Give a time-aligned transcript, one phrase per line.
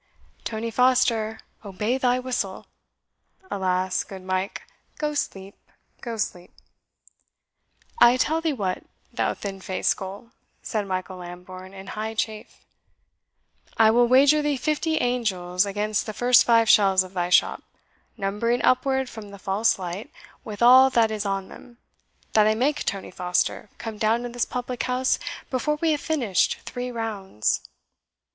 [0.43, 2.65] "Tony Foster obey thy whistle!
[3.51, 4.03] Alas!
[4.03, 4.63] good Mike,
[4.97, 5.53] go sleep
[6.01, 6.51] go sleep."
[8.01, 8.83] "I tell thee what,
[9.13, 10.31] thou thin faced gull,"
[10.63, 12.65] said Michael Lambourne, in high chafe,
[13.77, 17.61] "I will wager thee fifty angels against the first five shelves of thy shop,
[18.17, 20.09] numbering upward from the false light,
[20.43, 21.77] with all that is on them,
[22.33, 25.19] that I make Tony Foster come down to this public house
[25.51, 27.61] before we have finished three rounds."